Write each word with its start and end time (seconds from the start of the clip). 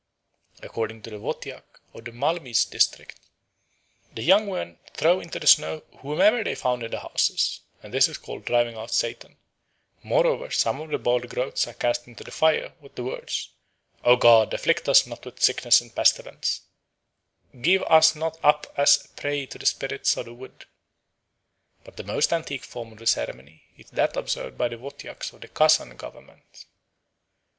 According 0.63 1.03
to 1.03 1.15
a 1.15 1.19
Wotyak 1.19 1.79
of 1.93 2.05
the 2.05 2.11
Malmyz 2.11 2.67
district 2.67 3.19
the 4.11 4.23
young 4.23 4.51
men 4.51 4.79
throw 4.95 5.19
into 5.19 5.39
the 5.39 5.45
snow 5.45 5.81
whomever 5.99 6.43
they 6.43 6.55
find 6.55 6.81
in 6.81 6.89
the 6.89 7.01
houses, 7.01 7.59
and 7.83 7.93
this 7.93 8.07
is 8.07 8.17
called 8.17 8.43
"driving 8.45 8.75
out 8.75 8.89
Satan"; 8.89 9.37
moreover, 10.01 10.49
some 10.49 10.81
of 10.81 10.89
the 10.89 10.97
boiled 10.97 11.29
groats 11.29 11.67
are 11.67 11.75
cast 11.75 12.07
into 12.07 12.23
the 12.23 12.31
fire 12.31 12.73
with 12.81 12.95
the 12.95 13.03
words, 13.03 13.51
"O 14.03 14.15
god, 14.15 14.51
afflict 14.55 14.89
us 14.89 15.05
not 15.05 15.23
with 15.23 15.39
sickness 15.43 15.81
and 15.81 15.93
pestilence, 15.93 16.61
give 17.61 17.83
us 17.83 18.15
not 18.15 18.39
up 18.43 18.73
as 18.75 19.05
a 19.05 19.07
prey 19.09 19.45
to 19.45 19.59
the 19.59 19.67
spirits 19.67 20.17
of 20.17 20.25
the 20.25 20.33
wood." 20.33 20.65
But 21.83 21.97
the 21.97 22.03
most 22.03 22.33
antique 22.33 22.63
form 22.63 22.91
of 22.91 22.97
the 22.97 23.05
ceremony 23.05 23.65
is 23.77 23.91
that 23.91 24.17
observed 24.17 24.57
by 24.57 24.69
the 24.69 24.79
Wotyaks 24.79 25.31
of 25.31 25.41
the 25.41 25.47
Kasan 25.47 25.95
Government. 25.95 26.65